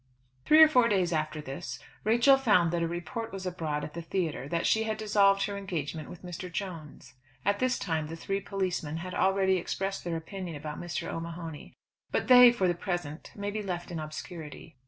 [0.45, 4.01] Three or four days after this, Rachel found that a report was abroad at the
[4.01, 6.51] theatre that she had dissolved her engagement with Mr.
[6.51, 7.13] Jones.
[7.45, 11.07] At this time the three policemen had already expressed their opinion about Mr.
[11.07, 11.73] O'Mahony;
[12.09, 14.75] but they, for the present, may be left in obscurity.